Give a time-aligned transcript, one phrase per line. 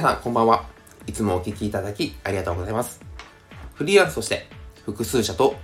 [0.00, 0.64] 皆さんこんばんは。
[1.06, 3.02] いつもお聞きいただきありがとうございます。
[3.74, 4.46] フリーランスとして
[4.86, 5.56] 複数社と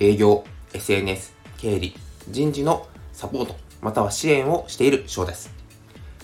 [0.00, 1.94] 営業、SNS、経理、
[2.28, 5.54] 人事のサポート、または支援をしている翔です。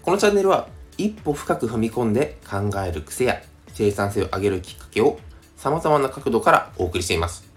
[0.00, 3.42] このチャンネルは一歩深く踏み込んで考える癖や
[3.72, 5.18] 生産性を上げるきっかけを
[5.56, 7.50] 様々な角度からお送りしています。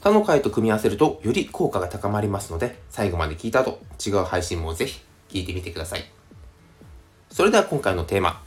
[0.00, 6.10] 他の回と組み合わせるとより効果が高まりますので、最後まで聞いた後、違う配信もぜひ聞いてみてください。
[7.30, 8.41] それでは今回のテーマ。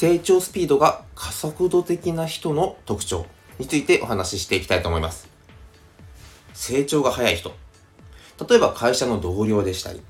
[0.00, 3.26] 成長スピードが加速度的な人の特徴
[3.58, 5.28] についてお話ししていきたいと思います。
[6.54, 7.52] 成長が早い人。
[8.48, 10.00] 例えば会社の同僚でしたり、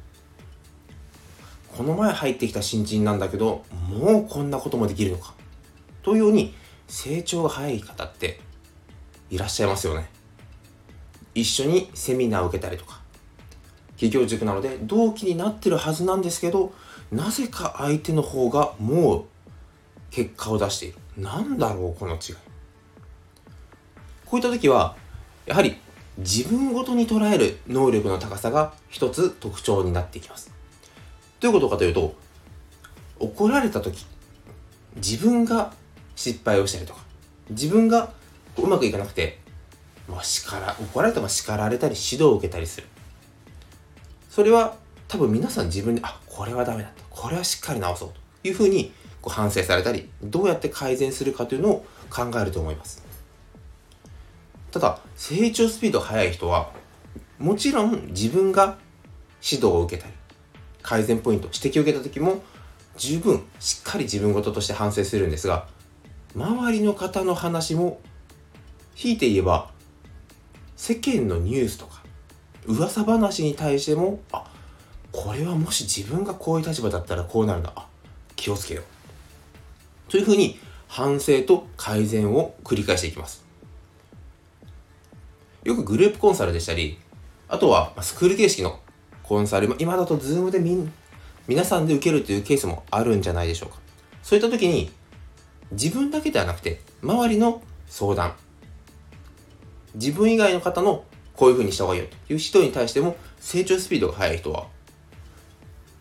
[1.77, 5.35] この前入ってきた新人なんだけど、もうこんなこともできるのか。
[6.05, 6.55] というように、
[6.87, 8.39] 成長が早い方って
[9.29, 10.09] いらっしゃいますよね。
[11.35, 13.01] 一緒にセミナーを受けたりとか、
[13.95, 16.73] 企業塾なので同期になってるはずなんですけど、
[17.11, 19.25] なぜか相手の方がもう
[20.11, 20.99] 結果を出している。
[21.17, 22.35] なんだろう、この違い。
[24.27, 24.97] こういった時は、
[25.47, 25.77] やはり
[26.19, 30.53] 自分ごとに捉える能力の高さが一つ特徴になっていきます。
[31.41, 32.15] どういうことかというと、
[33.19, 34.05] 怒られた時、
[34.97, 35.73] 自分が
[36.17, 37.01] 失敗をしたりとか、
[37.51, 38.13] 自分が
[38.57, 39.39] うまくいかなくて、
[40.09, 42.87] まあ、叱ら、怒られても叱られたり指導を受けたりする。
[44.29, 44.77] それは
[45.09, 47.03] 多分皆さん自分で、あ、これはダメだった。
[47.11, 48.09] これはしっかり直そう
[48.43, 48.93] というふうに
[49.23, 53.05] こう反省されたり、どうやって改善するかというのを考えると思います。
[54.71, 56.71] ただ、成長スピード速い人は、
[57.39, 58.79] もちろん自分が
[59.43, 60.15] 指導を受けたり、
[60.83, 62.43] 改善ポイント、指摘を受けた時も、
[62.97, 65.67] 十分しっかり自分事として反省するんですが、
[66.35, 68.01] 周りの方の話も、
[68.95, 69.71] ひいて言えば、
[70.77, 72.03] 世間のニュースとか、
[72.67, 74.45] 噂話に対しても、あ、
[75.13, 77.73] これはもし自分がこういう立場だったらこうなるんだ。
[77.75, 77.87] あ、
[78.37, 79.00] 気をつけよう。
[80.11, 83.45] というふうに反省と改善を繰り返していきます。
[85.63, 86.99] よくグループコンサルでしたり、
[87.49, 88.81] あとはスクール形式の
[89.23, 90.93] コンサル、今だとズームでみん
[91.47, 93.79] 皆さんで受けるというケースもあるんじゃないでしょうか。
[94.23, 94.91] そういった時に
[95.71, 98.35] 自分だけではなくて周りの相談、
[99.95, 101.05] 自分以外の方の
[101.35, 104.67] こういう風にした方がいいよという人に対しても成長スピードが速い人は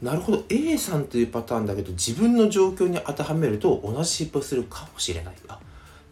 [0.01, 0.43] なるほど。
[0.49, 5.59] A さんというパターンだけど自分の状況に当てはめると同じ失敗するかもしれないあ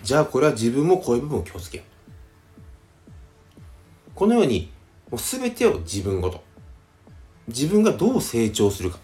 [0.03, 1.87] じゃあこれは自分もこういう部分を気をつけよう。
[4.13, 4.71] このように
[5.09, 6.43] もう全てを自分ごと。
[7.47, 8.99] 自分がどう成長するか。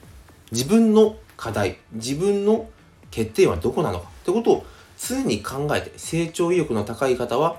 [0.51, 2.69] 自分の課題自分の
[3.09, 4.09] 欠点はどこなのか。
[4.09, 4.65] ってことを
[4.97, 7.57] 常に考えて成長意欲の高い方は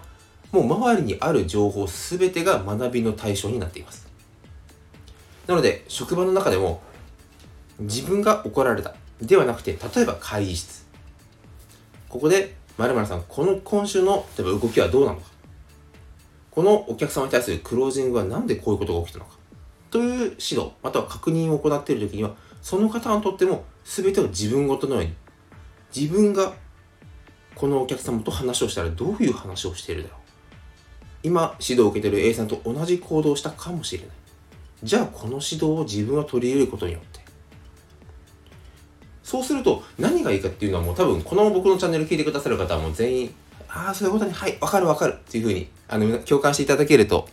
[0.52, 4.06] もう周りにある情報全てが学びの対象になっています。
[5.46, 6.82] なので職場の中でも
[7.80, 8.94] 自分が怒られた。
[9.20, 10.84] ではなくて例えば会議室。
[12.08, 15.26] ここで〇〇さんこの今週の例えば動きはどうなのか。
[16.50, 19.36] このお客様に対するクロージングは何でこういうことが起きたのか。
[19.90, 25.14] という指導または確認を行っている時にはその方にとっても全てを自分ごとのように
[25.94, 26.52] 自分が
[27.54, 30.18] このお客様と話をしたらどういう話をしているだろう。
[31.22, 34.10] 今指導を受けている A さんと同じ行動をしたかもしれない。
[34.82, 37.13] じゃあこの指導を自分は取り入れることによって
[39.34, 43.34] そうすると何がいいかっていうのはもう多分この僕のチャンネル聞いてくださる方はもう全員
[43.68, 47.28] ああそういうことにはいわかるわかるっていうふうにあの共感していただけると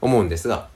[0.00, 0.68] 思うんですが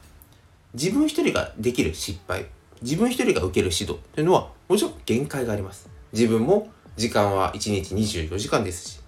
[0.75, 2.45] 自分一人ができる失敗
[2.83, 5.89] 自分一人が受ける指導というのはもちろん限界があります。
[6.13, 9.01] 自分も時間は1日24時間ですし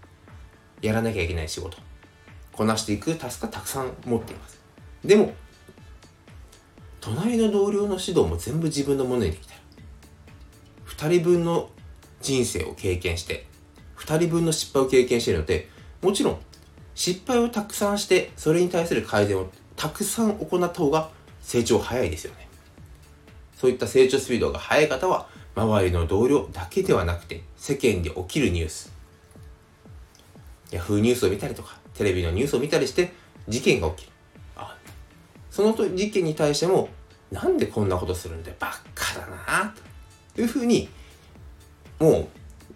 [0.81, 1.77] やらなきゃいけない仕事
[2.51, 4.59] こなしていくタスクがたくさん持っています。
[5.05, 5.35] でも
[7.03, 9.52] 隣の同僚の指導も全部自分のものにできた
[11.03, 11.69] 2人分の
[12.21, 13.47] 人生を経験して
[13.97, 15.69] 2人分の失敗を経験しているので
[16.01, 16.39] もちろん
[16.95, 21.11] 失敗をたくさんしてそれに対する改善をたくさん行った方が
[21.41, 22.47] 成長早いですよね。
[23.57, 25.27] そういった成長スピードが速い方は
[25.57, 28.93] 周りの同僚だけではなくて世間で起きるニュース。
[30.71, 33.13] Yahoo ニュースを見たりとかテレビのニュースを見たりして
[33.49, 34.13] 事件が起きる。
[34.57, 34.77] あ
[35.51, 36.89] その事件に対しても
[37.33, 38.57] なんでこんなことするんだよ。
[38.61, 39.92] バカだなと。
[40.35, 40.89] というふうに
[41.99, 42.29] もう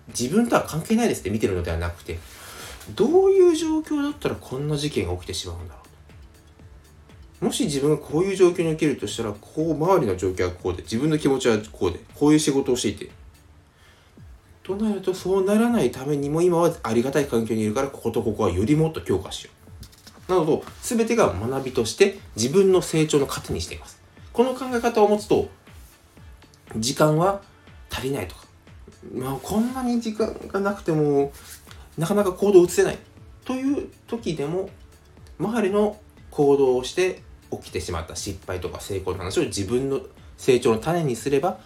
[0.08, 2.18] 自分とは関係ないですって見てるのではなくて
[2.94, 5.86] どういう状況だったらこんな事件が起きてしまうんだろう。
[7.46, 13.12] もし自分がこういう状況に起きるとしたらこう周りの状況はこうで自分の気持ちはこうでこういう仕事をしていて
[14.62, 19.50] となるとそうならないためにも今はありがたい環境にいるからこことここはよりもっと強化しよ
[20.28, 20.32] う。
[20.32, 24.00] などと全てが学びとして自分の成長の糧にしています。
[24.32, 25.48] この考え方を持つと
[26.74, 27.42] 時間は
[27.90, 28.46] 足りないとか。
[29.14, 31.32] まあ、こんなに時間がなくても
[31.96, 32.98] なかなか行動を移せない
[33.44, 34.68] という時でも
[35.38, 35.96] 周りの
[36.30, 37.22] 行動をして
[37.52, 40.00] 起きてしまった失敗とか成功の話を自分の
[40.36, 41.58] 成長の種にすれば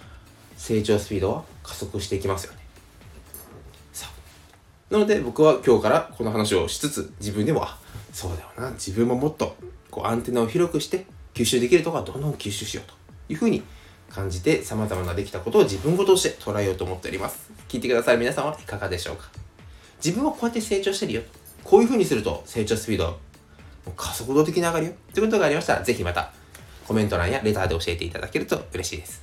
[0.57, 2.61] 成長スピードは加速していきますよね。
[4.91, 7.79] なので僕は今日からこの話をしつつ自分でもあ
[8.13, 8.71] そうだよな。
[8.73, 9.57] 自分ももっと
[9.89, 12.95] こうアンテナを広くして吸収できるところはどんどん吸収しようと
[13.33, 13.63] いうふうに
[14.13, 17.51] 感じて様々なできたことを自分ごとして捉えようと思っております。
[17.69, 19.29] 聞いてくださる皆さんはいかがでしょうか？
[20.05, 21.23] 自分はこうやって成長してるよ。
[21.63, 23.19] こういう風にすると成長スピード
[23.97, 24.93] 加速度的に上がるよ。
[24.93, 26.33] ってことがありましたら、ぜひまた
[26.87, 29.23] コメント欄やレターで教えていただけると嬉しいです。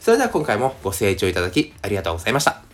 [0.00, 2.71] それでは今回もご清聴いただきありがとうございました。